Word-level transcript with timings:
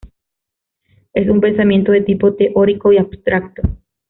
Es 1.13 1.29
un 1.29 1.41
pensamiento 1.41 1.91
de 1.91 2.01
tipo 2.01 2.33
teórico 2.33 2.91
y 2.91 2.97
abstracto. 2.97 3.61